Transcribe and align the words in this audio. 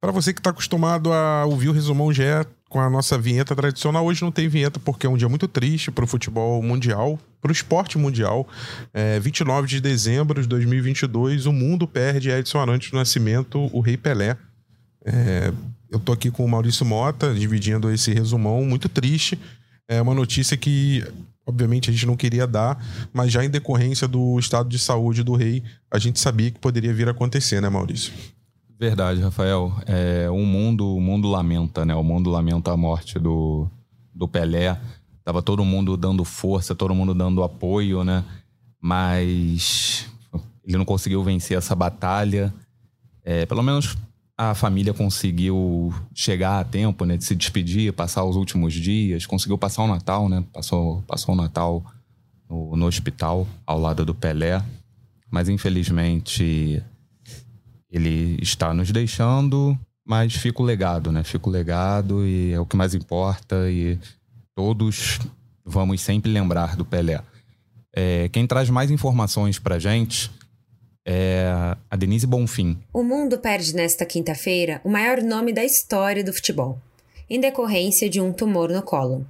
Para 0.00 0.12
você 0.12 0.32
que 0.32 0.40
está 0.40 0.48
acostumado 0.48 1.12
a 1.12 1.44
ouvir 1.44 1.68
o 1.68 1.72
Resumão 1.72 2.10
GE 2.10 2.22
com 2.70 2.80
a 2.80 2.88
nossa 2.88 3.18
vinheta 3.18 3.54
tradicional, 3.54 4.06
hoje 4.06 4.22
não 4.22 4.32
tem 4.32 4.48
vinheta 4.48 4.80
porque 4.80 5.06
é 5.06 5.10
um 5.10 5.16
dia 5.16 5.28
muito 5.28 5.46
triste 5.46 5.90
para 5.90 6.04
o 6.04 6.06
futebol 6.06 6.62
mundial, 6.62 7.18
para 7.38 7.50
o 7.50 7.52
esporte 7.52 7.98
mundial. 7.98 8.48
É, 8.94 9.20
29 9.20 9.68
de 9.68 9.78
dezembro 9.78 10.40
de 10.40 10.48
2022, 10.48 11.44
o 11.44 11.52
mundo 11.52 11.86
perde 11.86 12.30
Edson 12.30 12.60
Arantes 12.60 12.90
do 12.90 12.96
Nascimento, 12.96 13.68
o 13.74 13.80
Rei 13.80 13.98
Pelé. 13.98 14.38
É, 15.04 15.52
eu 15.90 15.98
tô 15.98 16.12
aqui 16.12 16.30
com 16.30 16.46
o 16.46 16.48
Maurício 16.48 16.86
Mota, 16.86 17.34
dividindo 17.34 17.92
esse 17.92 18.10
resumão 18.14 18.64
muito 18.64 18.88
triste. 18.88 19.38
É 19.86 20.00
uma 20.00 20.14
notícia 20.14 20.56
que, 20.56 21.04
obviamente, 21.44 21.90
a 21.90 21.92
gente 21.92 22.06
não 22.06 22.16
queria 22.16 22.46
dar, 22.46 22.82
mas 23.12 23.30
já 23.30 23.44
em 23.44 23.50
decorrência 23.50 24.08
do 24.08 24.38
estado 24.38 24.70
de 24.70 24.78
saúde 24.78 25.22
do 25.22 25.34
rei, 25.34 25.62
a 25.90 25.98
gente 25.98 26.18
sabia 26.18 26.50
que 26.50 26.58
poderia 26.58 26.94
vir 26.94 27.08
a 27.08 27.10
acontecer, 27.10 27.60
né, 27.60 27.68
Maurício? 27.68 28.14
Verdade, 28.80 29.20
Rafael. 29.20 29.74
É, 29.84 30.30
o 30.30 30.38
mundo, 30.38 30.96
o 30.96 31.00
mundo 31.02 31.28
lamenta, 31.28 31.84
né? 31.84 31.94
O 31.94 32.02
mundo 32.02 32.30
lamenta 32.30 32.72
a 32.72 32.76
morte 32.78 33.18
do, 33.18 33.68
do 34.14 34.26
Pelé. 34.26 34.80
Tava 35.22 35.42
todo 35.42 35.62
mundo 35.66 35.98
dando 35.98 36.24
força, 36.24 36.74
todo 36.74 36.94
mundo 36.94 37.12
dando 37.12 37.42
apoio, 37.42 38.02
né? 38.02 38.24
Mas 38.80 40.10
ele 40.64 40.78
não 40.78 40.86
conseguiu 40.86 41.22
vencer 41.22 41.58
essa 41.58 41.76
batalha. 41.76 42.54
É, 43.22 43.44
pelo 43.44 43.62
menos 43.62 43.98
a 44.34 44.54
família 44.54 44.94
conseguiu 44.94 45.92
chegar 46.14 46.58
a 46.58 46.64
tempo, 46.64 47.04
né? 47.04 47.18
De 47.18 47.24
se 47.26 47.36
despedir, 47.36 47.92
passar 47.92 48.24
os 48.24 48.34
últimos 48.34 48.72
dias. 48.72 49.26
Conseguiu 49.26 49.58
passar 49.58 49.82
o 49.82 49.88
Natal, 49.88 50.26
né? 50.26 50.42
Passou, 50.54 51.02
passou 51.02 51.34
o 51.34 51.36
Natal 51.36 51.84
no, 52.48 52.74
no 52.78 52.86
hospital, 52.86 53.46
ao 53.66 53.78
lado 53.78 54.06
do 54.06 54.14
Pelé. 54.14 54.64
Mas 55.30 55.50
infelizmente 55.50 56.82
ele 57.90 58.38
está 58.40 58.72
nos 58.72 58.90
deixando, 58.92 59.78
mas 60.04 60.34
fica 60.34 60.62
o 60.62 60.64
legado, 60.64 61.10
né? 61.10 61.24
Fica 61.24 61.48
o 61.48 61.52
legado 61.52 62.26
e 62.26 62.52
é 62.52 62.60
o 62.60 62.66
que 62.66 62.76
mais 62.76 62.94
importa 62.94 63.70
e 63.70 63.98
todos 64.54 65.18
vamos 65.64 66.00
sempre 66.00 66.30
lembrar 66.30 66.76
do 66.76 66.84
Pelé. 66.84 67.22
É, 67.94 68.28
quem 68.28 68.46
traz 68.46 68.70
mais 68.70 68.90
informações 68.90 69.58
pra 69.58 69.78
gente 69.78 70.30
é 71.04 71.50
a 71.90 71.96
Denise 71.96 72.26
Bonfim. 72.26 72.78
O 72.92 73.02
mundo 73.02 73.38
perde 73.38 73.74
nesta 73.74 74.06
quinta-feira 74.06 74.80
o 74.84 74.90
maior 74.90 75.22
nome 75.22 75.52
da 75.52 75.64
história 75.64 76.22
do 76.22 76.32
futebol, 76.32 76.80
em 77.28 77.40
decorrência 77.40 78.08
de 78.08 78.20
um 78.20 78.32
tumor 78.32 78.70
no 78.70 78.82
colo. 78.82 79.26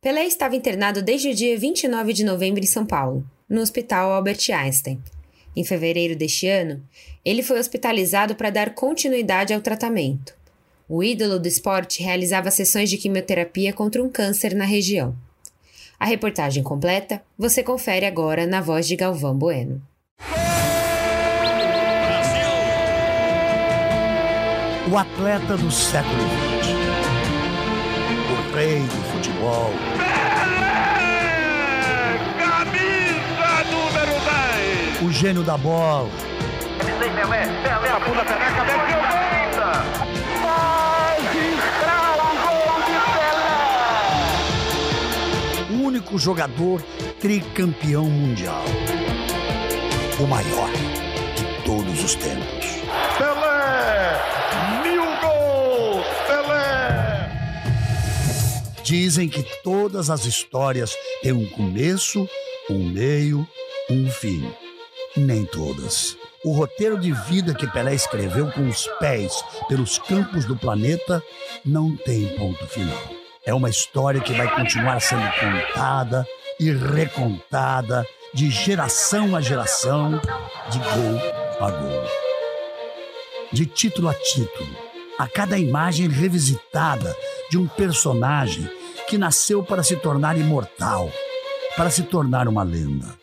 Pelé 0.00 0.26
estava 0.26 0.56
internado 0.56 1.02
desde 1.02 1.28
o 1.28 1.34
dia 1.34 1.58
29 1.58 2.12
de 2.12 2.24
novembro 2.24 2.62
em 2.62 2.66
São 2.66 2.86
Paulo, 2.86 3.24
no 3.48 3.60
Hospital 3.60 4.12
Albert 4.12 4.40
Einstein, 4.50 5.00
em 5.56 5.64
fevereiro 5.64 6.16
deste 6.16 6.46
ano, 6.46 6.82
ele 7.24 7.42
foi 7.42 7.58
hospitalizado 7.58 8.34
para 8.34 8.50
dar 8.50 8.74
continuidade 8.74 9.52
ao 9.52 9.60
tratamento. 9.60 10.34
O 10.88 11.02
ídolo 11.04 11.38
do 11.38 11.46
esporte 11.46 12.02
realizava 12.02 12.50
sessões 12.50 12.90
de 12.90 12.96
quimioterapia 12.96 13.72
contra 13.72 14.02
um 14.02 14.08
câncer 14.08 14.54
na 14.54 14.64
região. 14.64 15.14
A 15.98 16.04
reportagem 16.04 16.62
completa 16.62 17.22
você 17.38 17.62
confere 17.62 18.06
agora 18.06 18.46
na 18.46 18.60
voz 18.60 18.88
de 18.88 18.96
Galvão 18.96 19.36
Bueno. 19.36 19.80
O 24.90 24.96
atleta 24.96 25.56
do 25.56 25.70
século 25.70 26.22
XX. 26.62 26.80
O 28.32 28.54
rei 28.56 28.80
do 28.80 29.12
futebol 29.12 29.70
o 35.02 35.10
gênio 35.10 35.42
da 35.42 35.56
bola. 35.56 36.10
Ele 36.80 37.10
Pelé, 37.10 37.46
Pelé, 37.62 37.88
a 37.88 37.98
bunda 38.00 38.24
peneca, 38.24 38.64
meteu 38.64 39.00
ainda. 39.00 39.66
Magistral 41.22 42.18
gol 42.44 42.82
de 42.86 42.92
Pelé. 45.68 45.70
O 45.70 45.74
único 45.86 46.18
jogador 46.18 46.82
tricampeão 47.18 48.04
mundial. 48.04 48.64
O 50.18 50.26
maior 50.26 50.70
de 51.34 51.44
todos 51.64 52.04
os 52.04 52.14
tempos. 52.16 52.66
Pelé! 53.16 54.20
Mil 54.82 55.04
gols! 55.22 56.04
Pelé! 56.26 57.30
Dizem 58.82 59.28
que 59.30 59.42
todas 59.62 60.10
as 60.10 60.26
histórias 60.26 60.94
têm 61.22 61.32
um 61.32 61.48
começo, 61.48 62.28
um 62.68 62.90
meio, 62.90 63.48
um 63.88 64.10
fim 64.10 64.52
nem 65.16 65.44
todas. 65.44 66.16
O 66.44 66.52
roteiro 66.52 66.98
de 66.98 67.12
vida 67.12 67.54
que 67.54 67.66
Pelé 67.66 67.94
escreveu 67.94 68.50
com 68.50 68.66
os 68.68 68.86
pés 68.98 69.44
pelos 69.68 69.98
campos 69.98 70.44
do 70.44 70.56
planeta 70.56 71.22
não 71.64 71.96
tem 71.96 72.28
ponto 72.36 72.66
final. 72.66 72.98
É 73.44 73.52
uma 73.52 73.68
história 73.68 74.20
que 74.20 74.32
vai 74.32 74.54
continuar 74.54 75.00
sendo 75.00 75.28
contada 75.32 76.26
e 76.58 76.70
recontada 76.70 78.06
de 78.32 78.50
geração 78.50 79.34
a 79.34 79.40
geração, 79.40 80.20
de 80.70 80.78
gol 80.78 81.66
a 81.66 81.70
gol. 81.70 82.04
De 83.52 83.66
título 83.66 84.08
a 84.08 84.14
título, 84.14 84.76
a 85.18 85.26
cada 85.26 85.58
imagem 85.58 86.08
revisitada 86.08 87.14
de 87.50 87.58
um 87.58 87.66
personagem 87.66 88.70
que 89.08 89.18
nasceu 89.18 89.62
para 89.62 89.82
se 89.82 89.96
tornar 89.96 90.38
imortal, 90.38 91.10
para 91.76 91.90
se 91.90 92.04
tornar 92.04 92.46
uma 92.46 92.62
lenda. 92.62 93.19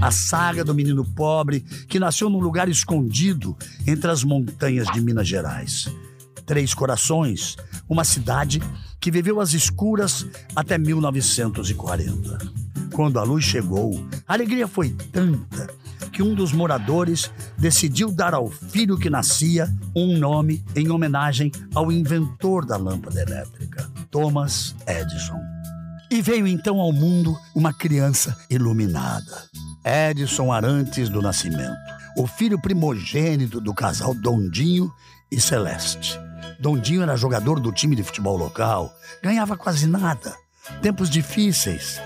A 0.00 0.10
saga 0.10 0.64
do 0.64 0.74
menino 0.74 1.04
pobre 1.04 1.60
que 1.88 1.98
nasceu 1.98 2.30
num 2.30 2.40
lugar 2.40 2.68
escondido 2.68 3.56
entre 3.86 4.10
as 4.10 4.22
montanhas 4.22 4.86
de 4.92 5.00
Minas 5.00 5.26
Gerais. 5.26 5.88
Três 6.46 6.72
Corações, 6.72 7.56
uma 7.88 8.04
cidade 8.04 8.62
que 9.00 9.10
viveu 9.10 9.40
às 9.40 9.52
escuras 9.52 10.26
até 10.54 10.78
1940. 10.78 12.38
Quando 12.94 13.18
a 13.18 13.22
luz 13.22 13.44
chegou, 13.44 14.06
a 14.26 14.32
alegria 14.34 14.66
foi 14.66 14.90
tanta 14.90 15.68
que 16.12 16.22
um 16.22 16.34
dos 16.34 16.52
moradores 16.52 17.30
decidiu 17.56 18.10
dar 18.10 18.34
ao 18.34 18.50
filho 18.50 18.98
que 18.98 19.10
nascia 19.10 19.68
um 19.94 20.16
nome 20.16 20.64
em 20.74 20.90
homenagem 20.90 21.52
ao 21.74 21.92
inventor 21.92 22.64
da 22.64 22.76
lâmpada 22.76 23.20
elétrica, 23.20 23.88
Thomas 24.10 24.74
Edison. 24.86 25.57
E 26.10 26.22
veio 26.22 26.46
então 26.46 26.80
ao 26.80 26.90
mundo 26.90 27.38
uma 27.54 27.70
criança 27.70 28.34
iluminada. 28.48 29.44
Edson 29.84 30.50
Arantes 30.50 31.10
do 31.10 31.20
Nascimento, 31.20 31.76
o 32.16 32.26
filho 32.26 32.58
primogênito 32.58 33.60
do 33.60 33.74
casal 33.74 34.14
Dondinho 34.14 34.90
e 35.30 35.38
Celeste. 35.38 36.18
Dondinho 36.58 37.02
era 37.02 37.14
jogador 37.14 37.60
do 37.60 37.70
time 37.70 37.94
de 37.94 38.02
futebol 38.02 38.38
local, 38.38 38.90
ganhava 39.22 39.54
quase 39.54 39.86
nada. 39.86 40.34
Tempos 40.80 41.10
difíceis. 41.10 42.00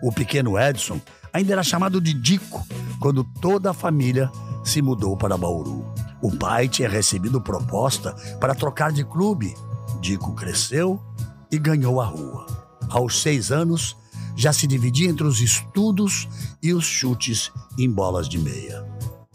O 0.00 0.12
pequeno 0.12 0.56
Edson 0.56 1.00
ainda 1.32 1.52
era 1.52 1.62
chamado 1.64 2.00
de 2.00 2.14
Dico 2.14 2.64
quando 3.00 3.24
toda 3.40 3.70
a 3.70 3.74
família 3.74 4.30
se 4.64 4.80
mudou 4.80 5.16
para 5.16 5.36
Bauru. 5.36 5.84
O 6.22 6.30
pai 6.30 6.68
tinha 6.68 6.88
recebido 6.88 7.40
proposta 7.40 8.14
para 8.38 8.54
trocar 8.54 8.92
de 8.92 9.04
clube. 9.04 9.52
Dico 10.00 10.32
cresceu 10.34 11.02
e 11.50 11.58
ganhou 11.58 12.00
a 12.00 12.04
rua 12.04 12.57
aos 12.90 13.22
seis 13.22 13.50
anos, 13.50 13.96
já 14.36 14.52
se 14.52 14.66
dividia 14.66 15.08
entre 15.08 15.26
os 15.26 15.40
estudos 15.40 16.28
e 16.62 16.72
os 16.72 16.84
chutes 16.84 17.50
em 17.78 17.90
bolas 17.90 18.28
de 18.28 18.38
meia. 18.38 18.86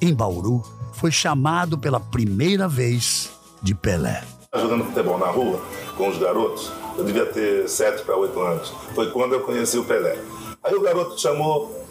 Em 0.01 0.13
Bauru, 0.13 0.63
foi 0.93 1.11
chamado 1.11 1.77
pela 1.77 1.99
primeira 1.99 2.67
vez 2.67 3.29
de 3.61 3.75
Pelé. 3.75 4.23
Jogando 4.55 4.85
futebol 4.85 5.17
na 5.17 5.27
rua 5.27 5.59
com 5.97 6.07
os 6.07 6.17
garotos, 6.17 6.71
eu 6.97 7.03
devia 7.03 7.25
ter 7.25 7.67
sete 7.67 8.03
para 8.03 8.15
oito 8.15 8.39
anos. 8.39 8.71
Foi 8.93 9.11
quando 9.11 9.33
eu 9.33 9.41
conheci 9.41 9.77
o 9.77 9.83
Pelé. 9.83 10.17
Aí 10.63 10.73
o 10.75 10.81
garoto 10.81 11.19
chamou 11.19 11.83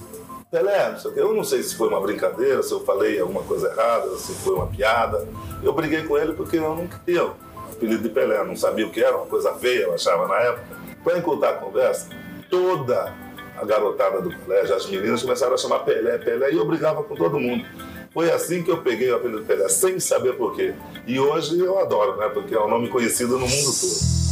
Pelé, 0.51 0.97
não. 1.05 1.11
Eu 1.13 1.35
não 1.35 1.45
sei 1.45 1.63
se 1.63 1.75
foi 1.75 1.89
uma 1.89 2.01
brincadeira, 2.01 2.63
se 2.63 2.73
eu 2.73 2.85
falei 2.85 3.19
alguma 3.19 3.43
coisa 3.43 3.69
errada, 3.69 4.17
se 4.17 4.33
foi 4.35 4.55
uma 4.55 4.67
piada. 4.67 5.27
Eu 5.63 5.73
briguei 5.73 6.03
com 6.05 6.17
ele 6.17 6.35
porque 6.35 6.59
eu 6.59 6.75
não 6.75 6.87
queria 6.87 7.27
o 7.27 7.35
apelido 7.73 8.03
de 8.03 8.09
Pelé, 8.11 8.45
não 8.45 8.55
sabia 8.55 8.87
o 8.87 8.91
que 8.91 9.03
era, 9.03 9.17
uma 9.17 9.27
coisa 9.27 9.53
feia, 9.55 9.85
eu 9.85 9.95
achava 9.95 10.29
na 10.29 10.37
época. 10.37 10.82
Para 11.03 11.19
encurtar 11.19 11.51
a 11.51 11.55
conversa, 11.55 12.09
toda 12.49 13.13
a 13.61 13.65
garotada 13.65 14.21
do 14.21 14.35
colégio, 14.37 14.75
as 14.75 14.87
meninas 14.87 15.23
começaram 15.23 15.55
a 15.55 15.59
chamar 15.59 15.81
Pelé, 15.81 16.19
Pelé, 16.19 16.53
e 16.53 16.57
eu 16.57 16.67
brigava 16.67 17.03
com 17.03 17.15
todo 17.15 17.39
mundo. 17.39 17.65
Foi 18.13 18.31
assim 18.31 18.63
que 18.63 18.71
eu 18.71 18.83
peguei 18.83 19.11
o 19.11 19.17
apelido 19.17 19.45
Pelé, 19.45 19.69
sem 19.69 19.99
saber 19.99 20.37
porquê. 20.37 20.75
E 21.07 21.19
hoje 21.19 21.59
eu 21.59 21.79
adoro, 21.79 22.19
né? 22.19 22.29
Porque 22.29 22.55
é 22.55 22.61
um 22.61 22.69
nome 22.69 22.89
conhecido 22.89 23.39
no 23.39 23.47
mundo 23.47 23.73
todo. 23.81 24.23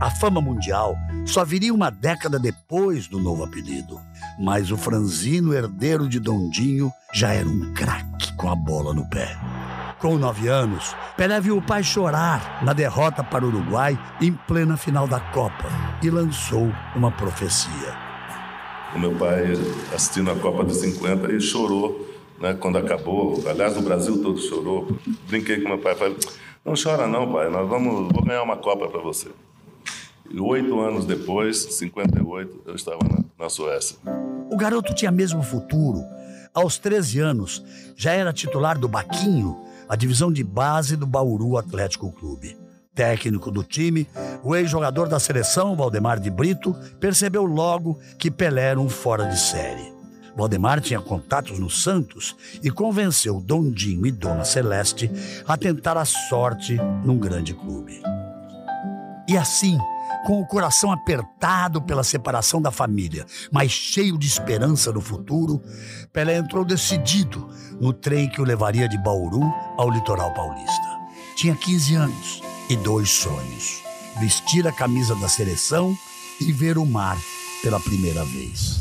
A 0.00 0.10
fama 0.10 0.40
mundial 0.40 0.96
só 1.26 1.44
viria 1.44 1.74
uma 1.74 1.90
década 1.90 2.38
depois 2.38 3.06
do 3.06 3.18
novo 3.18 3.44
apelido. 3.44 4.00
Mas 4.38 4.70
o 4.70 4.76
franzino 4.78 5.52
herdeiro 5.52 6.08
de 6.08 6.18
Dondinho 6.18 6.90
já 7.12 7.34
era 7.34 7.46
um 7.46 7.74
craque 7.74 8.34
com 8.36 8.48
a 8.48 8.54
bola 8.54 8.94
no 8.94 9.06
pé. 9.10 9.36
Com 10.00 10.16
nove 10.16 10.48
anos, 10.48 10.96
Pelé 11.14 11.38
viu 11.42 11.58
o 11.58 11.62
pai 11.62 11.84
chorar 11.84 12.64
na 12.64 12.72
derrota 12.72 13.22
para 13.22 13.44
o 13.44 13.48
Uruguai 13.48 13.98
em 14.18 14.32
plena 14.32 14.74
final 14.74 15.06
da 15.06 15.20
Copa 15.20 15.68
e 16.02 16.08
lançou 16.08 16.72
uma 16.96 17.12
profecia. 17.12 17.94
O 18.94 18.98
meu 18.98 19.14
pai, 19.14 19.52
assistindo 19.94 20.30
a 20.30 20.36
Copa 20.36 20.64
de 20.64 20.74
50, 20.74 21.26
ele 21.26 21.38
chorou 21.38 22.08
né, 22.40 22.54
quando 22.54 22.78
acabou. 22.78 23.44
Aliás, 23.46 23.76
o 23.76 23.82
Brasil 23.82 24.22
todo 24.22 24.40
chorou. 24.40 24.88
Brinquei 25.28 25.60
com 25.60 25.68
meu 25.68 25.78
pai, 25.78 25.94
falei, 25.94 26.16
Não 26.64 26.72
chora 26.82 27.06
não, 27.06 27.30
pai, 27.30 27.50
nós 27.50 27.68
vamos, 27.68 28.10
vou 28.10 28.24
ganhar 28.24 28.42
uma 28.42 28.56
Copa 28.56 28.88
para 28.88 29.02
você. 29.02 29.28
E 30.30 30.40
oito 30.40 30.80
anos 30.80 31.04
depois, 31.04 31.58
58, 31.74 32.62
eu 32.64 32.74
estava 32.74 33.00
na, 33.04 33.22
na 33.38 33.50
Suécia. 33.50 33.98
O 34.50 34.56
garoto 34.56 34.94
tinha 34.94 35.10
mesmo 35.10 35.42
futuro. 35.42 36.02
Aos 36.54 36.78
13 36.78 37.20
anos, 37.20 37.62
já 37.94 38.12
era 38.12 38.32
titular 38.32 38.78
do 38.78 38.88
Baquinho, 38.88 39.69
a 39.90 39.96
divisão 39.96 40.30
de 40.30 40.44
base 40.44 40.94
do 40.94 41.04
Bauru 41.04 41.58
Atlético 41.58 42.12
Clube. 42.12 42.56
Técnico 42.94 43.50
do 43.50 43.64
time, 43.64 44.06
o 44.40 44.54
ex-jogador 44.54 45.08
da 45.08 45.18
seleção, 45.18 45.74
Valdemar 45.74 46.20
de 46.20 46.30
Brito, 46.30 46.76
percebeu 47.00 47.44
logo 47.44 47.98
que 48.16 48.30
Pelé 48.30 48.66
era 48.70 48.80
um 48.80 48.88
fora 48.88 49.24
de 49.24 49.36
série. 49.36 49.92
Valdemar 50.36 50.80
tinha 50.80 51.00
contatos 51.00 51.58
no 51.58 51.68
Santos 51.68 52.36
e 52.62 52.70
convenceu 52.70 53.40
Dondinho 53.40 54.06
e 54.06 54.12
Dona 54.12 54.44
Celeste 54.44 55.10
a 55.44 55.56
tentar 55.56 55.96
a 55.96 56.04
sorte 56.04 56.76
num 57.04 57.18
grande 57.18 57.52
clube. 57.52 58.00
E 59.26 59.36
assim, 59.36 59.76
com 60.24 60.40
o 60.40 60.46
coração 60.46 60.92
apertado 60.92 61.80
pela 61.80 62.04
separação 62.04 62.60
da 62.60 62.70
família, 62.70 63.26
mas 63.50 63.70
cheio 63.70 64.18
de 64.18 64.26
esperança 64.26 64.92
no 64.92 65.00
futuro, 65.00 65.62
Pelé 66.12 66.36
entrou 66.36 66.64
decidido 66.64 67.48
no 67.80 67.92
trem 67.92 68.28
que 68.28 68.40
o 68.40 68.44
levaria 68.44 68.88
de 68.88 68.98
Bauru 68.98 69.42
ao 69.76 69.90
litoral 69.90 70.32
paulista. 70.34 71.00
Tinha 71.36 71.54
15 71.54 71.94
anos 71.94 72.42
e 72.68 72.76
dois 72.76 73.10
sonhos: 73.10 73.82
vestir 74.18 74.66
a 74.66 74.72
camisa 74.72 75.14
da 75.16 75.28
seleção 75.28 75.96
e 76.40 76.52
ver 76.52 76.78
o 76.78 76.86
mar 76.86 77.18
pela 77.62 77.80
primeira 77.80 78.24
vez. 78.24 78.80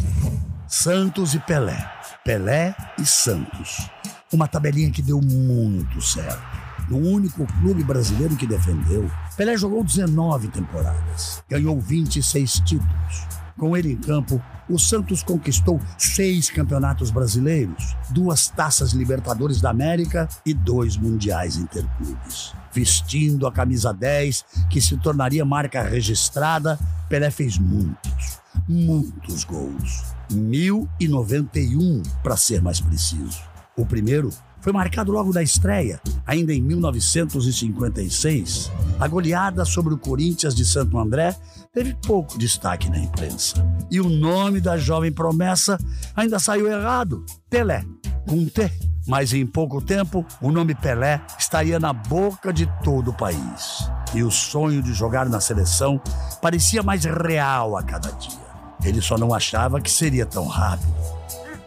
Santos 0.68 1.34
e 1.34 1.40
Pelé. 1.40 1.90
Pelé 2.24 2.76
e 3.00 3.06
Santos. 3.06 3.90
Uma 4.32 4.48
tabelinha 4.48 4.92
que 4.92 5.02
deu 5.02 5.20
muito 5.22 6.02
certo. 6.02 6.69
No 6.90 6.98
único 6.98 7.46
clube 7.62 7.84
brasileiro 7.84 8.36
que 8.36 8.48
defendeu, 8.48 9.10
Pelé 9.38 9.56
jogou 9.56 9.84
19 9.84 10.48
temporadas, 10.48 11.44
ganhou 11.48 11.80
26 11.80 12.54
títulos. 12.62 13.28
Com 13.60 13.78
ele 13.78 13.92
em 13.92 13.98
campo, 13.98 14.42
o 14.68 14.80
Santos 14.80 15.22
conquistou 15.22 15.80
seis 15.98 16.50
campeonatos 16.50 17.12
brasileiros, 17.12 17.96
duas 18.10 18.48
taças 18.48 18.92
Libertadores 18.92 19.62
da 19.62 19.70
América 19.70 20.28
e 20.46 20.54
dois 20.54 20.98
mundiais 20.98 21.58
interclubes. 21.58 22.54
Vestindo 22.74 23.46
a 23.46 23.52
camisa 23.52 23.94
10, 23.94 24.46
que 24.70 24.82
se 24.82 24.98
tornaria 24.98 25.46
marca 25.46 25.84
registrada, 25.84 26.80
Pelé 27.08 27.30
fez 27.30 27.60
muitos, 27.60 28.40
muitos 28.68 29.44
gols. 29.44 30.06
1091, 30.32 32.02
para 32.24 32.38
ser 32.38 32.62
mais 32.62 32.80
preciso. 32.80 33.42
O 33.76 33.86
primeiro 33.86 34.30
foi 34.62 34.74
marcado 34.74 35.12
logo 35.12 35.32
da 35.32 35.42
estreia, 35.42 36.00
ainda 36.26 36.54
em 36.54 36.62
1956. 36.62 38.72
A 39.00 39.08
goleada 39.08 39.64
sobre 39.66 39.94
o 39.94 39.98
Corinthians 39.98 40.56
de 40.56 40.66
Santo 40.66 40.98
André 40.98 41.36
teve 41.74 41.96
pouco 42.06 42.38
destaque 42.38 42.90
na 42.90 43.00
imprensa. 43.00 43.56
E 43.90 44.02
o 44.02 44.10
nome 44.10 44.60
da 44.60 44.78
jovem 44.78 45.12
promessa 45.12 45.78
ainda 46.16 46.40
saiu 46.40 46.68
errado: 46.68 47.26
Pelé, 47.50 47.84
com 48.28 48.46
T. 48.46 48.72
Mas 49.08 49.34
em 49.34 49.46
pouco 49.46 49.82
tempo, 49.82 50.24
o 50.40 50.52
nome 50.52 50.76
Pelé 50.76 51.20
estaria 51.38 51.80
na 51.80 51.92
boca 51.92 52.54
de 52.54 52.68
todo 52.84 53.10
o 53.10 53.14
país. 53.14 53.90
E 54.14 54.22
o 54.22 54.30
sonho 54.30 54.84
de 54.84 54.94
jogar 54.94 55.28
na 55.28 55.40
seleção 55.40 56.00
parecia 56.42 56.84
mais 56.84 57.06
real 57.06 57.76
a 57.76 57.82
cada 57.82 58.12
dia. 58.12 58.50
Ele 58.84 59.02
só 59.02 59.18
não 59.18 59.34
achava 59.34 59.82
que 59.82 59.90
seria 59.90 60.26
tão 60.26 60.46
rápido. 60.46 61.19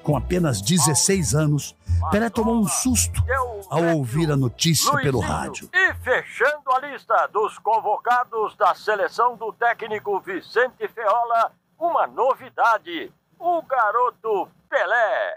Com 0.02 0.16
apenas 0.16 0.60
16 0.60 1.34
anos, 1.34 1.76
Pelé 2.10 2.28
tomou 2.28 2.60
um 2.60 2.66
susto 2.66 3.22
ao 3.70 3.96
ouvir 3.96 4.30
a 4.30 4.36
notícia 4.36 4.92
pelo 4.96 5.20
rádio. 5.20 5.70
E 5.72 5.94
fechando 6.02 6.70
a 6.72 6.80
lista 6.80 7.28
dos 7.32 7.56
convocados 7.58 8.56
da 8.56 8.74
seleção 8.74 9.36
do 9.36 9.52
técnico 9.52 10.20
Vicente 10.20 10.88
Feola, 10.92 11.52
uma 11.78 12.06
novidade: 12.06 13.12
o 13.38 13.62
garoto 13.62 14.48
Pelé. 14.68 15.36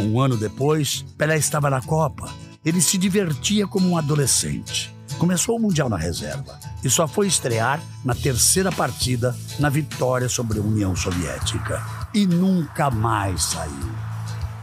Um 0.00 0.20
ano 0.20 0.36
depois, 0.36 1.02
Pelé 1.16 1.36
estava 1.36 1.70
na 1.70 1.80
Copa. 1.80 2.28
Ele 2.64 2.80
se 2.80 2.98
divertia 2.98 3.66
como 3.66 3.88
um 3.88 3.96
adolescente. 3.96 4.94
Começou 5.18 5.56
o 5.56 5.60
Mundial 5.60 5.88
na 5.88 5.96
reserva 5.96 6.58
e 6.84 6.90
só 6.90 7.08
foi 7.08 7.26
estrear 7.26 7.80
na 8.04 8.14
terceira 8.14 8.70
partida 8.70 9.34
na 9.58 9.68
vitória 9.68 10.28
sobre 10.28 10.58
a 10.58 10.62
União 10.62 10.94
Soviética. 10.94 11.82
E 12.14 12.26
nunca 12.26 12.90
mais 12.90 13.44
saiu. 13.44 13.90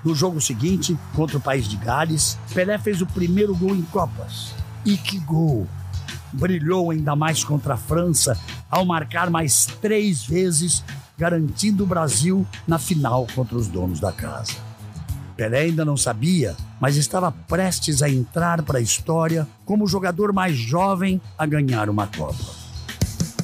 No 0.03 0.13
jogo 0.13 0.39
seguinte, 0.39 0.97
contra 1.15 1.37
o 1.37 1.41
país 1.41 1.67
de 1.67 1.77
Gales, 1.77 2.37
Pelé 2.53 2.77
fez 2.77 3.01
o 3.01 3.07
primeiro 3.07 3.55
gol 3.55 3.75
em 3.75 3.81
Copas. 3.83 4.53
E 4.85 4.97
que 4.97 5.17
gol! 5.19 5.67
Brilhou 6.31 6.91
ainda 6.91 7.15
mais 7.15 7.43
contra 7.43 7.73
a 7.73 7.77
França 7.77 8.37
ao 8.69 8.85
marcar 8.85 9.29
mais 9.29 9.65
três 9.81 10.23
vezes, 10.23 10.83
garantindo 11.17 11.83
o 11.83 11.87
Brasil 11.87 12.45
na 12.67 12.77
final 12.77 13.25
contra 13.33 13.57
os 13.57 13.67
donos 13.67 13.99
da 13.99 14.11
casa. 14.11 14.53
Pelé 15.35 15.61
ainda 15.61 15.83
não 15.83 15.97
sabia, 15.97 16.55
mas 16.79 16.95
estava 16.97 17.31
prestes 17.31 18.01
a 18.01 18.09
entrar 18.09 18.61
para 18.63 18.79
a 18.79 18.81
história 18.81 19.47
como 19.65 19.85
o 19.85 19.87
jogador 19.87 20.31
mais 20.31 20.55
jovem 20.55 21.19
a 21.37 21.45
ganhar 21.45 21.89
uma 21.89 22.07
Copa. 22.07 22.65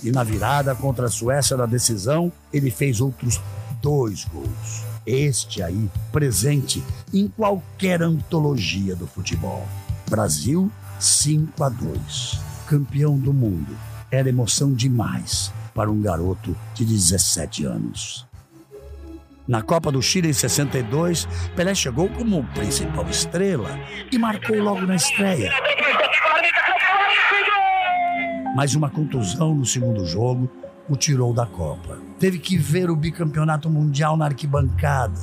E 0.03 0.12
na 0.12 0.24
virada 0.24 0.74
contra 0.74 1.07
a 1.07 1.09
Suécia 1.09 1.57
na 1.57 1.65
decisão, 1.65 2.31
ele 2.51 2.71
fez 2.71 3.01
outros 3.01 3.39
dois 3.81 4.25
gols. 4.25 4.83
Este 5.06 5.63
aí, 5.63 5.89
presente 6.12 6.83
em 7.13 7.28
qualquer 7.28 8.01
antologia 8.01 8.95
do 8.95 9.07
futebol. 9.07 9.68
Brasil 10.10 10.72
5 11.00 11.63
a 11.63 11.69
2. 11.69 12.39
Campeão 12.68 13.18
do 13.18 13.33
mundo. 13.33 13.75
Era 14.12 14.30
emoção 14.30 14.74
demais 14.74 15.51
para 15.74 15.89
um 15.89 16.01
garoto 16.01 16.56
de 16.75 16.86
17 16.86 17.66
anos. 17.66 18.28
Na 19.48 19.62
Copa 19.62 19.92
do 19.92 20.01
Chile 20.01 20.30
em 20.30 20.34
62, 20.34 21.27
Pelé 21.56 21.74
chegou 21.74 22.07
como 22.10 22.44
principal 22.54 23.10
estrela 23.10 23.69
e 24.12 24.18
marcou 24.18 24.57
logo 24.57 24.81
na 24.81 24.95
estreia. 24.95 25.51
Mas 28.56 28.75
uma 28.75 28.89
contusão 28.89 29.56
no 29.56 29.66
segundo 29.66 30.06
jogo 30.06 30.50
o 30.92 30.98
tirou 30.98 31.34
da 31.34 31.46
Copa. 31.46 31.98
Teve 32.20 32.38
que 32.38 32.58
ver 32.58 32.90
o 32.90 32.96
bicampeonato 32.96 33.70
mundial 33.70 34.18
na 34.18 34.26
arquibancada. 34.26 35.20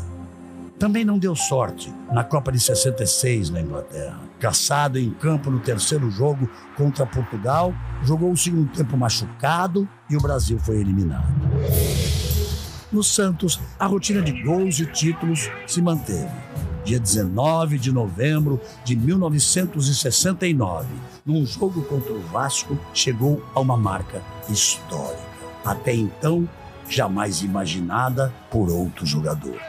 Também 0.79 1.05
não 1.05 1.19
deu 1.19 1.35
sorte 1.35 1.93
na 2.11 2.25
Copa 2.25 2.51
de 2.51 2.59
66 2.59 3.51
na 3.51 3.61
Inglaterra. 3.61 4.21
Caçado 4.39 4.99
em 4.99 5.11
campo 5.11 5.51
no 5.51 5.59
terceiro 5.59 6.11
jogo 6.11 6.49
contra 6.77 7.05
Portugal, 7.05 7.75
jogou 8.03 8.31
o 8.31 8.37
segundo 8.37 8.71
tempo 8.73 8.97
machucado 8.97 9.89
e 10.09 10.17
o 10.17 10.21
Brasil 10.21 10.59
foi 10.59 10.77
eliminado. 10.77 11.27
No 12.91 13.03
Santos, 13.03 13.61
a 13.79 13.87
rotina 13.87 14.23
de 14.23 14.43
gols 14.43 14.79
e 14.79 14.87
títulos 14.87 15.51
se 15.67 15.83
manteve. 15.83 16.31
Dia 16.85 16.99
19 16.99 17.79
de 17.79 17.93
novembro 17.93 18.59
de 18.83 18.97
1969, 18.97 20.87
num 21.27 21.45
jogo 21.45 21.83
contra 21.83 22.15
o 22.15 22.21
Vasco, 22.21 22.79
chegou 22.95 23.45
a 23.55 23.61
uma 23.61 23.77
marca 23.77 24.23
histórica. 24.49 25.28
Até 25.65 25.95
então, 25.95 26.49
jamais 26.89 27.43
imaginada 27.43 28.33
por 28.51 28.71
outro 28.71 29.05
jogador. 29.05 29.61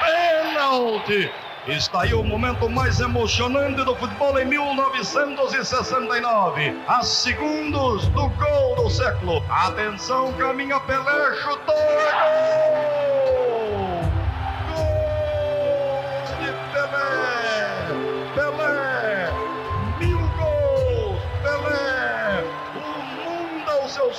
Pênalti! 0.00 1.30
Está 1.68 2.02
aí 2.02 2.14
o 2.14 2.22
momento 2.24 2.70
mais 2.70 3.00
emocionante 3.00 3.84
do 3.84 3.94
futebol 3.96 4.38
em 4.38 4.46
1969. 4.46 6.74
A 6.88 7.02
segundos 7.02 8.06
do 8.08 8.30
gol 8.30 8.76
do 8.76 8.88
século. 8.88 9.44
Atenção, 9.50 10.32
caminha 10.32 10.80
Pelé, 10.80 11.36
chutou, 11.36 11.74
é 11.74 12.12
gol! 12.12 13.09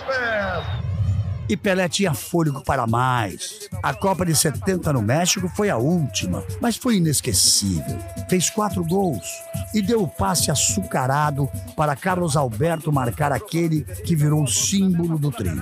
Pés! 0.02 0.82
E 1.52 1.58
Pelé 1.58 1.90
tinha 1.90 2.14
fôlego 2.14 2.64
para 2.64 2.88
mais. 2.88 3.68
A 3.84 3.94
Copa 3.94 4.26
de 4.26 4.34
70 4.34 4.94
no 4.94 5.02
México 5.02 5.50
foi 5.50 5.70
a 5.70 5.76
última, 5.76 6.46
mas 6.62 6.78
foi 6.78 6.96
inesquecível. 6.96 8.00
Fez 8.30 8.50
quatro 8.50 8.86
gols 8.86 9.28
e 9.74 9.82
deu 9.82 10.02
o 10.02 10.08
passe 10.08 10.50
açucarado 10.50 11.50
para 11.76 11.94
Carlos 11.94 12.38
Alberto 12.38 12.90
marcar 12.90 13.34
aquele 13.34 13.82
que 13.82 14.16
virou 14.16 14.44
o 14.44 14.48
símbolo 14.48 15.20
do 15.20 15.30
trio. 15.30 15.62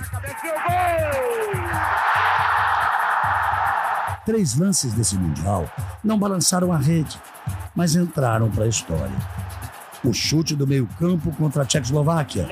Três 4.24 4.54
lances 4.54 4.92
desse 4.92 5.16
Mundial 5.16 5.68
não 6.04 6.16
balançaram 6.16 6.72
a 6.72 6.76
rede, 6.76 7.18
mas 7.74 7.96
entraram 7.96 8.48
para 8.48 8.62
a 8.62 8.68
história. 8.68 9.16
O 10.04 10.12
chute 10.12 10.54
do 10.54 10.68
meio-campo 10.68 11.32
contra 11.32 11.62
a 11.62 11.66
Tchecoslováquia. 11.66 12.48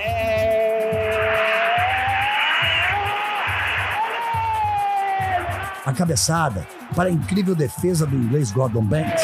A 5.89 5.93
cabeçada 5.95 6.67
para 6.95 7.09
a 7.09 7.11
incrível 7.11 7.55
defesa 7.55 8.05
do 8.05 8.15
inglês 8.15 8.53
Gordon 8.53 8.85
Banks. 8.85 9.23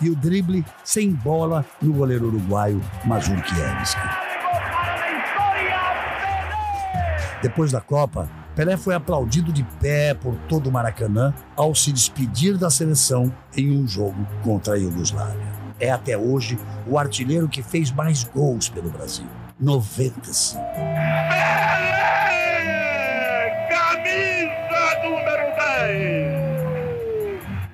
E 0.00 0.08
o 0.08 0.16
drible 0.16 0.64
sem 0.82 1.12
bola 1.12 1.62
no 1.82 1.92
goleiro 1.92 2.28
uruguaio 2.28 2.80
Mazurkiewicz. 3.04 3.94
Depois 7.42 7.70
da 7.70 7.82
Copa, 7.82 8.26
Pelé 8.56 8.78
foi 8.78 8.94
aplaudido 8.94 9.52
de 9.52 9.64
pé 9.64 10.14
por 10.14 10.34
todo 10.48 10.70
o 10.70 10.72
Maracanã 10.72 11.34
ao 11.54 11.74
se 11.74 11.92
despedir 11.92 12.56
da 12.56 12.70
seleção 12.70 13.30
em 13.54 13.78
um 13.78 13.86
jogo 13.86 14.26
contra 14.42 14.76
a 14.76 14.78
Iugoslávia. 14.78 15.46
É 15.78 15.90
até 15.90 16.16
hoje 16.16 16.58
o 16.86 16.98
artilheiro 16.98 17.50
que 17.50 17.62
fez 17.62 17.90
mais 17.90 18.24
gols 18.24 18.70
pelo 18.70 18.88
Brasil. 18.88 19.26
95. 19.60 20.99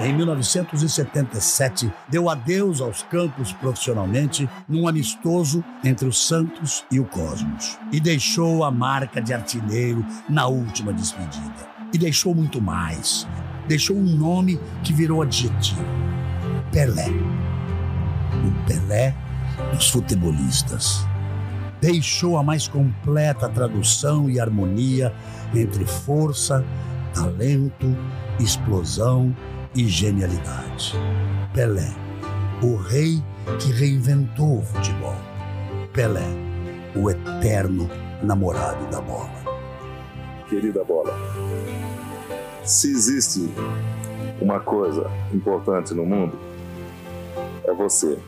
Em 0.00 0.12
1977, 0.12 1.88
deu 2.08 2.28
adeus 2.28 2.80
aos 2.80 3.04
campos 3.04 3.52
profissionalmente 3.52 4.50
num 4.68 4.88
amistoso 4.88 5.62
entre 5.84 6.08
o 6.08 6.12
Santos 6.12 6.84
e 6.90 6.98
o 6.98 7.04
Cosmos. 7.04 7.78
E 7.92 8.00
deixou 8.00 8.64
a 8.64 8.72
marca 8.72 9.22
de 9.22 9.32
artilheiro 9.32 10.04
na 10.28 10.48
última 10.48 10.92
despedida. 10.92 11.72
E 11.92 11.98
deixou 11.98 12.34
muito 12.34 12.60
mais. 12.60 13.24
Deixou 13.68 13.96
um 13.96 14.16
nome 14.16 14.58
que 14.82 14.92
virou 14.92 15.22
adjetivo: 15.22 15.84
Pelé. 16.72 17.06
O 18.42 18.66
Pelé 18.66 19.14
dos 19.72 19.90
futebolistas. 19.90 21.06
Deixou 21.80 22.38
a 22.38 22.42
mais 22.42 22.66
completa 22.66 23.48
tradução 23.48 24.28
e 24.30 24.40
harmonia 24.40 25.12
entre 25.54 25.84
força, 25.84 26.64
talento, 27.12 27.94
explosão 28.40 29.34
e 29.74 29.86
genialidade. 29.86 30.94
Pelé, 31.52 31.92
o 32.62 32.76
rei 32.76 33.22
que 33.60 33.70
reinventou 33.72 34.58
o 34.58 34.62
futebol. 34.62 35.16
Pelé, 35.92 36.26
o 36.96 37.10
eterno 37.10 37.88
namorado 38.22 38.86
da 38.90 39.00
bola. 39.00 39.44
Querida 40.48 40.84
bola, 40.84 41.12
se 42.64 42.90
existe 42.90 43.50
uma 44.40 44.60
coisa 44.60 45.10
importante 45.32 45.92
no 45.94 46.04
mundo, 46.04 46.38
você. 47.74 48.18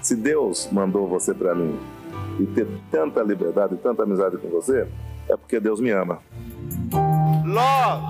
Se 0.00 0.16
Deus 0.16 0.68
mandou 0.72 1.06
você 1.06 1.32
para 1.32 1.54
mim 1.54 1.78
e 2.40 2.46
ter 2.46 2.66
tanta 2.90 3.22
liberdade 3.22 3.74
e 3.74 3.78
tanta 3.78 4.02
amizade 4.02 4.36
com 4.38 4.48
você, 4.48 4.88
é 5.28 5.36
porque 5.36 5.60
Deus 5.60 5.80
me 5.80 5.90
ama. 5.90 6.18
Love. 7.44 8.02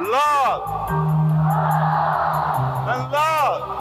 Love. 0.00 0.64
And 2.88 3.10
love. 3.12 3.78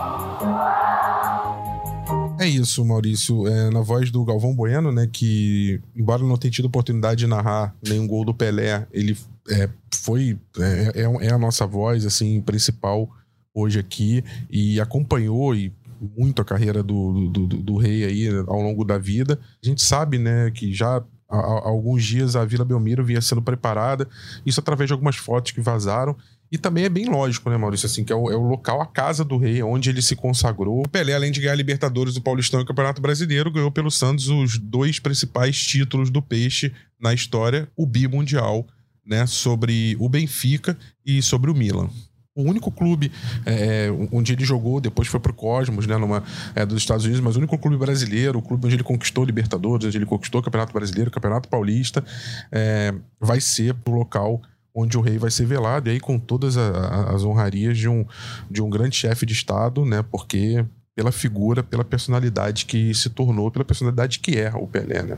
É 2.39 2.47
isso, 2.47 2.85
Maurício. 2.85 3.47
É, 3.47 3.69
na 3.71 3.81
voz 3.81 4.11
do 4.11 4.23
Galvão 4.23 4.53
Bueno, 4.55 4.91
né? 4.91 5.09
Que, 5.11 5.81
embora 5.95 6.21
não 6.21 6.37
tenha 6.37 6.51
tido 6.51 6.65
oportunidade 6.65 7.19
de 7.19 7.27
narrar 7.27 7.75
nenhum 7.81 8.07
gol 8.07 8.23
do 8.23 8.33
Pelé, 8.33 8.87
ele 8.91 9.17
é, 9.49 9.67
foi. 9.93 10.37
É, 10.59 11.01
é, 11.01 11.27
é 11.27 11.33
a 11.33 11.37
nossa 11.37 11.65
voz, 11.65 12.05
assim, 12.05 12.39
principal 12.41 13.09
hoje 13.57 13.79
aqui 13.79 14.23
e 14.49 14.79
acompanhou 14.79 15.55
e 15.55 15.73
muito 16.15 16.41
a 16.41 16.45
carreira 16.45 16.83
do, 16.83 17.29
do, 17.29 17.47
do, 17.47 17.57
do 17.57 17.77
rei 17.77 18.05
aí 18.05 18.27
ao 18.47 18.61
longo 18.61 18.85
da 18.85 18.99
vida. 18.99 19.39
A 19.63 19.67
gente 19.67 19.81
sabe, 19.81 20.19
né, 20.19 20.51
que 20.51 20.71
já 20.71 21.03
há, 21.27 21.37
alguns 21.67 22.03
dias 22.05 22.35
a 22.35 22.45
Vila 22.45 22.63
Belmiro 22.63 23.03
vinha 23.03 23.21
sendo 23.21 23.41
preparada, 23.41 24.07
isso 24.45 24.59
através 24.59 24.87
de 24.87 24.93
algumas 24.93 25.15
fotos 25.15 25.51
que 25.51 25.61
vazaram. 25.61 26.15
E 26.49 26.57
também 26.57 26.85
é 26.85 26.89
bem 26.89 27.07
lógico, 27.07 27.49
né, 27.49 27.57
Maurício? 27.57 27.87
Assim, 27.87 28.05
que 28.05 28.13
é 28.13 28.15
o, 28.15 28.31
é 28.31 28.35
o 28.35 28.41
local, 28.41 28.79
a 28.79 28.85
casa 28.85 29.25
do 29.25 29.37
rei, 29.37 29.61
onde 29.61 29.89
ele 29.89 30.01
se 30.01 30.15
consagrou. 30.15 30.81
O 30.81 30.87
Pelé, 30.87 31.13
além 31.13 31.31
de 31.31 31.41
ganhar 31.41 31.55
Libertadores, 31.55 32.15
o 32.15 32.21
Paulistão 32.21 32.61
e 32.61 32.65
Campeonato 32.65 33.01
Brasileiro, 33.01 33.51
ganhou 33.51 33.69
pelo 33.69 33.91
Santos 33.91 34.29
os 34.29 34.57
dois 34.57 34.97
principais 34.97 35.57
títulos 35.57 36.09
do 36.09 36.21
Peixe 36.21 36.71
na 37.01 37.13
história, 37.13 37.67
o 37.75 37.85
bimundial, 37.85 38.65
né? 39.05 39.25
Sobre 39.25 39.97
o 39.99 40.07
Benfica 40.07 40.77
e 41.05 41.21
sobre 41.21 41.51
o 41.51 41.55
Milan. 41.55 41.89
O 42.37 42.43
único 42.43 42.71
clube 42.71 43.11
é, 43.47 43.89
onde 44.11 44.33
ele 44.33 44.45
jogou, 44.45 44.79
depois 44.79 45.07
foi 45.07 45.19
pro 45.19 45.33
Cosmos, 45.33 45.87
né, 45.87 45.97
numa, 45.97 46.23
é, 46.53 46.63
dos 46.63 46.77
Estados 46.77 47.03
Unidos, 47.03 47.19
mas 47.19 47.35
o 47.35 47.39
único 47.39 47.57
clube 47.57 47.77
brasileiro, 47.77 48.37
o 48.37 48.41
clube 48.43 48.67
onde 48.67 48.75
ele 48.75 48.83
conquistou 48.83 49.25
Libertadores, 49.25 49.87
onde 49.87 49.97
ele 49.97 50.05
conquistou 50.05 50.39
o 50.39 50.43
Campeonato 50.43 50.71
Brasileiro, 50.71 51.09
o 51.09 51.13
Campeonato 51.13 51.49
Paulista, 51.49 52.05
é, 52.51 52.93
vai 53.19 53.41
ser 53.41 53.75
o 53.85 53.91
local 53.91 54.39
onde 54.75 54.95
o 54.95 55.01
rei 55.01 55.17
vai 55.17 55.31
ser 55.31 55.47
velado, 55.47 55.89
e 55.89 55.93
aí 55.93 55.99
com 55.99 56.19
todas 56.19 56.55
a, 56.55 56.69
a, 56.69 57.15
as 57.15 57.23
honrarias 57.23 57.75
de 57.75 57.89
um, 57.89 58.05
de 58.49 58.61
um 58.61 58.69
grande 58.69 58.95
chefe 58.95 59.25
de 59.25 59.33
Estado, 59.33 59.83
né? 59.83 60.03
Porque 60.03 60.63
pela 60.95 61.11
figura, 61.11 61.63
pela 61.63 61.83
personalidade 61.83 62.65
que 62.65 62.93
se 62.93 63.09
tornou, 63.09 63.49
pela 63.49 63.65
personalidade 63.65 64.19
que 64.19 64.37
é 64.37 64.51
o 64.55 64.67
Pelé, 64.67 65.01
né? 65.01 65.17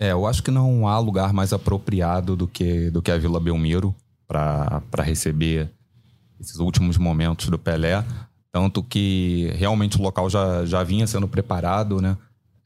É, 0.00 0.10
eu 0.10 0.26
acho 0.26 0.42
que 0.42 0.50
não 0.50 0.88
há 0.88 0.98
lugar 0.98 1.32
mais 1.32 1.52
apropriado 1.52 2.36
do 2.36 2.48
que, 2.48 2.90
do 2.90 3.00
que 3.00 3.10
a 3.10 3.16
Vila 3.16 3.40
Belmiro 3.40 3.94
para 4.26 4.82
receber 5.02 5.70
esses 6.40 6.56
últimos 6.58 6.98
momentos 6.98 7.48
do 7.48 7.58
Pelé. 7.58 8.04
Tanto 8.52 8.82
que 8.82 9.52
realmente 9.56 9.98
o 9.98 10.02
local 10.02 10.30
já, 10.30 10.64
já 10.64 10.82
vinha 10.82 11.06
sendo 11.06 11.28
preparado, 11.28 12.00
né? 12.00 12.16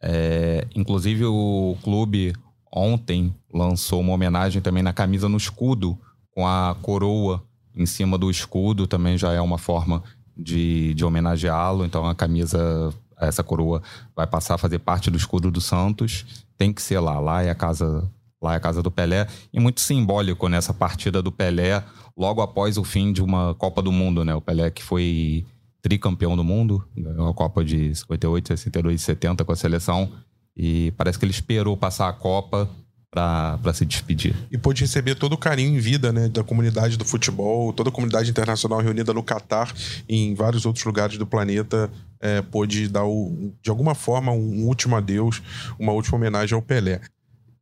É, 0.02 0.66
inclusive 0.74 1.24
o 1.26 1.76
clube 1.82 2.32
ontem 2.72 3.34
lançou 3.52 4.00
uma 4.00 4.12
homenagem 4.12 4.62
também 4.62 4.82
na 4.82 4.92
camisa 4.92 5.28
no 5.28 5.36
escudo 5.36 5.98
com 6.34 6.46
a 6.46 6.74
coroa 6.80 7.42
em 7.74 7.86
cima 7.86 8.18
do 8.18 8.30
escudo 8.30 8.86
também 8.86 9.16
já 9.16 9.32
é 9.32 9.40
uma 9.40 9.58
forma 9.58 10.02
de, 10.36 10.94
de 10.94 11.04
homenageá-lo. 11.04 11.84
Então 11.84 12.06
a 12.06 12.14
camisa, 12.14 12.92
essa 13.18 13.42
coroa 13.42 13.82
vai 14.14 14.26
passar 14.26 14.54
a 14.54 14.58
fazer 14.58 14.78
parte 14.78 15.10
do 15.10 15.16
escudo 15.16 15.50
do 15.50 15.60
Santos. 15.60 16.44
Tem 16.56 16.72
que 16.72 16.82
ser 16.82 17.00
lá. 17.00 17.18
Lá 17.18 17.42
é 17.42 17.50
a 17.50 17.54
casa, 17.54 18.10
lá 18.42 18.54
é 18.54 18.56
a 18.56 18.60
casa 18.60 18.82
do 18.82 18.90
Pelé. 18.90 19.26
E 19.52 19.60
muito 19.60 19.80
simbólico 19.80 20.48
nessa 20.48 20.72
partida 20.72 21.22
do 21.22 21.30
Pelé, 21.30 21.82
logo 22.16 22.40
após 22.40 22.78
o 22.78 22.84
fim 22.84 23.12
de 23.12 23.22
uma 23.22 23.54
Copa 23.54 23.82
do 23.82 23.92
Mundo, 23.92 24.24
né? 24.24 24.34
O 24.34 24.40
Pelé 24.40 24.70
que 24.70 24.82
foi 24.82 25.44
tricampeão 25.82 26.36
do 26.36 26.44
mundo, 26.44 26.86
ganhou 26.96 27.28
a 27.28 27.34
Copa 27.34 27.64
de 27.64 27.94
58, 27.94 28.48
62 28.48 29.00
e 29.00 29.04
70 29.04 29.44
com 29.44 29.52
a 29.52 29.56
seleção. 29.56 30.12
E 30.56 30.92
parece 30.96 31.18
que 31.18 31.24
ele 31.24 31.32
esperou 31.32 31.76
passar 31.76 32.08
a 32.08 32.12
Copa 32.12 32.68
para 33.10 33.72
se 33.72 33.84
despedir. 33.84 34.34
E 34.52 34.56
pôde 34.56 34.82
receber 34.82 35.16
todo 35.16 35.32
o 35.32 35.38
carinho 35.38 35.76
em 35.76 35.80
vida, 35.80 36.12
né, 36.12 36.28
da 36.28 36.44
comunidade 36.44 36.96
do 36.96 37.04
futebol, 37.04 37.72
toda 37.72 37.88
a 37.88 37.92
comunidade 37.92 38.30
internacional 38.30 38.80
reunida 38.80 39.12
no 39.12 39.22
Catar 39.22 39.74
e 40.08 40.16
em 40.16 40.34
vários 40.34 40.64
outros 40.64 40.84
lugares 40.84 41.18
do 41.18 41.26
planeta 41.26 41.90
é, 42.20 42.40
pôde 42.40 42.88
dar, 42.88 43.04
o, 43.04 43.52
de 43.60 43.68
alguma 43.68 43.96
forma, 43.96 44.30
um 44.30 44.64
último 44.64 44.94
adeus, 44.94 45.42
uma 45.78 45.92
última 45.92 46.16
homenagem 46.16 46.54
ao 46.54 46.62
Pelé. 46.62 47.00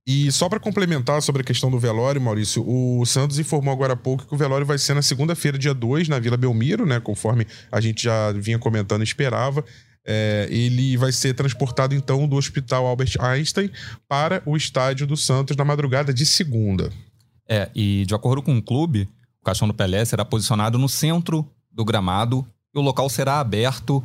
E 0.09 0.33
só 0.33 0.49
para 0.49 0.59
complementar 0.59 1.21
sobre 1.21 1.43
a 1.43 1.45
questão 1.45 1.71
do 1.71 1.79
velório, 1.79 2.19
Maurício, 2.19 2.65
o 2.67 3.05
Santos 3.05 3.39
informou 3.39 3.75
agora 3.75 3.93
há 3.93 3.97
pouco 3.97 4.27
que 4.27 4.35
o 4.35 4.39
velório 4.39 4.65
vai 4.65 4.79
ser 4.79 4.95
na 4.95 5.03
segunda-feira, 5.03 5.59
dia 5.59 5.75
2, 5.75 6.09
na 6.09 6.19
Vila 6.19 6.39
Belmiro, 6.39 6.87
né? 6.87 6.99
Conforme 6.99 7.47
a 7.71 7.79
gente 7.79 8.05
já 8.05 8.33
vinha 8.33 8.59
comentando 8.59 9.03
e 9.03 9.05
esperava. 9.05 9.63
É, 10.07 10.49
ele 10.51 10.97
vai 10.97 11.13
ser 11.13 11.35
transportado 11.35 11.95
então 11.95 12.27
do 12.27 12.37
Hospital 12.37 12.87
Albert 12.87 13.17
Einstein 13.21 13.71
para 14.09 14.43
o 14.47 14.57
estádio 14.57 15.07
do 15.07 15.15
Santos 15.15 15.55
na 15.59 15.65
madrugada 15.67 16.15
de 16.15 16.25
segunda. 16.25 16.91
É, 17.47 17.69
e 17.75 18.07
de 18.07 18.15
acordo 18.15 18.41
com 18.41 18.57
o 18.57 18.63
clube, 18.63 19.07
o 19.43 19.45
caixão 19.45 19.69
do 19.69 19.75
Pelé 19.75 20.07
será 20.07 20.25
posicionado 20.25 20.79
no 20.79 20.89
centro 20.89 21.47
do 21.71 21.85
gramado 21.85 22.47
e 22.75 22.79
o 22.79 22.83
local 22.83 23.11
será 23.11 23.41
aberto 23.41 24.03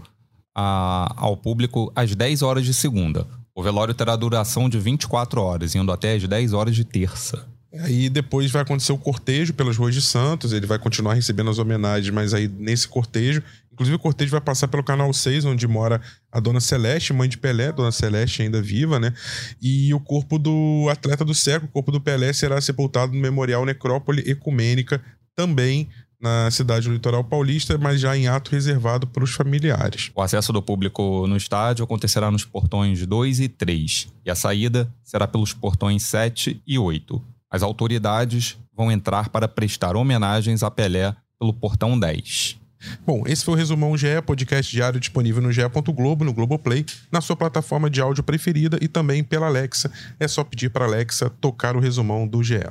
a, 0.54 1.14
ao 1.16 1.38
público 1.38 1.94
às 1.96 2.14
10 2.14 2.42
horas 2.42 2.66
de 2.66 2.74
segunda. 2.74 3.26
O 3.56 3.62
velório 3.62 3.94
terá 3.94 4.16
duração 4.16 4.68
de 4.68 4.80
24 4.80 5.42
horas, 5.42 5.76
indo 5.76 5.92
até 5.92 6.16
às 6.16 6.28
10 6.28 6.54
horas 6.54 6.76
de 6.76 6.84
terça. 6.84 7.48
Aí 7.82 8.08
depois 8.08 8.52
vai 8.52 8.62
acontecer 8.62 8.92
o 8.92 8.98
cortejo 8.98 9.54
pelas 9.54 9.78
ruas 9.78 9.96
de 9.96 10.02
Santos, 10.02 10.54
ele 10.54 10.68
vai 10.68 10.78
continuar 10.78 11.16
recebendo 11.16 11.50
as 11.50 11.58
homenagens, 11.58 12.14
mas 12.14 12.34
aí 12.34 12.48
nesse 12.48 12.88
cortejo, 12.88 13.42
Inclusive, 13.74 13.96
o 13.96 14.00
cortejo 14.00 14.32
vai 14.32 14.40
passar 14.42 14.68
pelo 14.68 14.84
canal 14.84 15.12
6, 15.12 15.46
onde 15.46 15.68
mora 15.68 16.00
a 16.32 16.40
dona 16.40 16.60
Celeste, 16.60 17.12
mãe 17.12 17.28
de 17.28 17.40
Pelé, 17.40 17.72
dona 17.72 17.92
Celeste 17.92 18.44
ainda 18.44 18.62
viva, 18.62 19.00
né? 19.00 19.12
E 19.60 19.92
o 19.94 20.00
corpo 20.00 20.38
do 20.38 20.88
atleta 20.92 21.26
do 21.26 21.34
século, 21.34 21.68
o 21.70 21.74
corpo 21.74 21.92
do 21.92 22.00
Pelé, 22.00 22.32
será 22.34 22.62
sepultado 22.62 23.14
no 23.14 23.20
Memorial 23.20 23.66
Necrópole 23.66 24.24
Ecumênica, 24.30 25.02
também 25.36 25.90
na 26.24 26.50
cidade 26.50 26.88
do 26.88 26.94
litoral 26.94 27.22
paulista, 27.22 27.78
mas 27.78 28.00
já 28.00 28.16
em 28.16 28.30
ato 28.30 28.50
reservado 28.50 29.06
para 29.06 29.26
os 29.26 29.34
familiares. 29.34 30.10
O 30.16 30.22
acesso 30.22 30.54
do 30.54 30.62
público 30.62 31.28
no 31.28 31.36
estádio 31.36 31.84
acontecerá 31.84 32.32
nos 32.32 32.46
portões 32.46 33.06
2 33.06 33.42
e 33.42 33.50
3, 33.50 34.08
e 34.26 34.32
a 34.32 34.36
saída 34.36 34.90
será 35.04 35.28
pelos 35.28 35.52
portões 35.52 36.02
7 36.04 36.64
e 36.66 36.80
8. 36.80 37.22
As 37.52 37.62
autoridades 37.62 38.58
vão 38.74 38.90
entrar 38.90 39.28
para 39.28 39.50
prestar 39.50 39.98
homenagens 39.98 40.64
a 40.64 40.72
Pelé 40.72 41.14
pelo 41.38 41.54
portão 41.54 42.00
10. 42.00 42.58
Bom, 43.06 43.24
esse 43.26 43.44
foi 43.44 43.54
o 43.54 43.58
Resumão 43.58 43.98
GE, 43.98 44.22
podcast 44.26 44.72
diário 44.72 45.00
disponível 45.00 45.42
no 45.42 45.52
ge.globo, 45.52 46.24
no 46.24 46.34
Globoplay, 46.34 46.86
na 47.12 47.20
sua 47.20 47.36
plataforma 47.36 47.90
de 47.90 48.00
áudio 48.02 48.24
preferida 48.24 48.78
e 48.82 48.88
também 48.88 49.24
pela 49.24 49.48
Alexa. 49.48 49.92
É 50.20 50.28
só 50.28 50.44
pedir 50.44 50.70
para 50.70 50.86
Alexa 50.86 51.30
tocar 51.30 51.76
o 51.76 51.80
resumão 51.80 52.26
do 52.26 52.42
GE. 52.42 52.64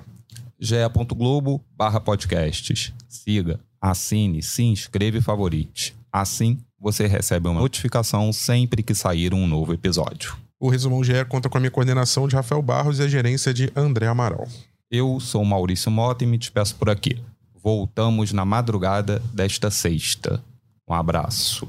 ge.globo 0.62 1.60
barra 1.76 2.00
podcasts. 2.00 2.92
Siga, 3.08 3.58
assine, 3.80 4.40
se 4.40 4.62
inscreva 4.62 5.18
e 5.18 5.20
favorite. 5.20 5.92
Assim, 6.12 6.58
você 6.78 7.08
recebe 7.08 7.48
uma 7.48 7.60
notificação 7.60 8.32
sempre 8.32 8.80
que 8.80 8.94
sair 8.94 9.34
um 9.34 9.46
novo 9.46 9.74
episódio. 9.74 10.36
O 10.60 10.68
Resumão 10.68 11.02
GE 11.02 11.24
conta 11.28 11.48
com 11.48 11.58
a 11.58 11.60
minha 11.60 11.70
coordenação 11.70 12.28
de 12.28 12.36
Rafael 12.36 12.62
Barros 12.62 13.00
e 13.00 13.02
a 13.02 13.08
gerência 13.08 13.52
de 13.52 13.72
André 13.74 14.06
Amaral. 14.06 14.46
Eu 14.88 15.18
sou 15.18 15.44
Maurício 15.44 15.90
Mota 15.90 16.22
e 16.22 16.26
me 16.28 16.38
despeço 16.38 16.76
por 16.76 16.88
aqui. 16.88 17.20
Voltamos 17.60 18.32
na 18.32 18.44
madrugada 18.44 19.20
desta 19.32 19.68
sexta. 19.68 20.40
Um 20.88 20.94
abraço. 20.94 21.66